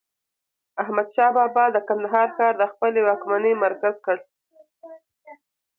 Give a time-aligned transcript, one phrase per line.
[0.81, 4.17] احمد شاه بابا د کندهار ښار د خپلي واکمنۍ مرکز کړ.